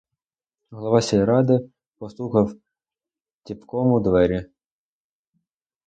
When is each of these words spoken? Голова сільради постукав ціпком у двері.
Голова 0.71 1.01
сільради 1.01 1.69
постукав 1.97 2.53
ціпком 3.43 3.91
у 3.93 3.99
двері. 3.99 4.45